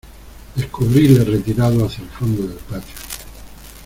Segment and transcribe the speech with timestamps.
[0.55, 2.95] descubríles retirados hacia el fondo del patio